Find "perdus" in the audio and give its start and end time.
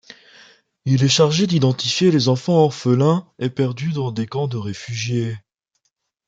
3.51-3.91